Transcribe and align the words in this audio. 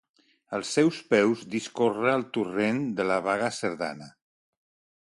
Als 0.57 0.71
seus 0.77 1.01
peus 1.11 1.43
discorre 1.57 2.15
el 2.15 2.25
torrent 2.39 2.83
de 3.01 3.09
la 3.13 3.23
Baga 3.31 3.55
Cerdana. 3.63 4.13